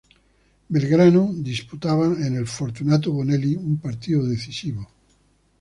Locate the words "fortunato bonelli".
2.47-3.55